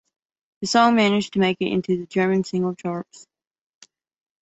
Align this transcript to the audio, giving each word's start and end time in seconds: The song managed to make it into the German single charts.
The 0.61 0.65
song 0.67 0.95
managed 0.95 1.33
to 1.33 1.39
make 1.39 1.57
it 1.59 1.71
into 1.71 1.95
the 1.95 2.07
German 2.07 2.43
single 2.43 2.73
charts. 2.73 3.27